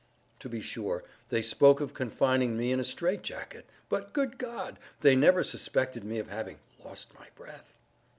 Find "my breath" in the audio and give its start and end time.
7.13-7.75